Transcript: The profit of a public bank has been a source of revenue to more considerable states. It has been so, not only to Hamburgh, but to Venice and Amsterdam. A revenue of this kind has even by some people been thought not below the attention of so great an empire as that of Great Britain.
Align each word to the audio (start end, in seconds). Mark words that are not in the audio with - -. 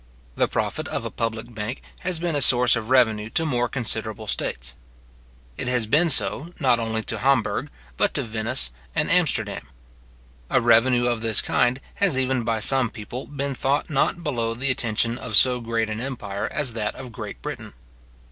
The 0.35 0.47
profit 0.47 0.87
of 0.87 1.05
a 1.05 1.11
public 1.11 1.53
bank 1.53 1.83
has 1.99 2.17
been 2.17 2.35
a 2.35 2.41
source 2.41 2.75
of 2.75 2.89
revenue 2.89 3.29
to 3.29 3.45
more 3.45 3.69
considerable 3.69 4.25
states. 4.25 4.73
It 5.57 5.67
has 5.67 5.85
been 5.85 6.09
so, 6.09 6.51
not 6.59 6.79
only 6.79 7.03
to 7.03 7.19
Hamburgh, 7.19 7.69
but 7.97 8.15
to 8.15 8.23
Venice 8.23 8.71
and 8.95 9.11
Amsterdam. 9.11 9.67
A 10.49 10.59
revenue 10.59 11.05
of 11.05 11.21
this 11.21 11.39
kind 11.39 11.79
has 11.93 12.17
even 12.17 12.41
by 12.41 12.59
some 12.61 12.89
people 12.89 13.27
been 13.27 13.53
thought 13.53 13.91
not 13.91 14.23
below 14.23 14.55
the 14.55 14.71
attention 14.71 15.19
of 15.19 15.35
so 15.35 15.61
great 15.61 15.87
an 15.87 16.01
empire 16.01 16.47
as 16.51 16.73
that 16.73 16.95
of 16.95 17.11
Great 17.11 17.39
Britain. 17.43 17.73